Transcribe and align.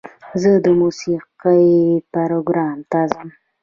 زه 0.41 0.51
د 0.65 0.67
موسیقۍ 0.81 1.67
پروګرام 2.13 2.77
ته 2.91 2.99
ځم. 3.11 3.29